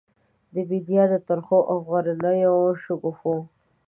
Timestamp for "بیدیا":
0.69-1.03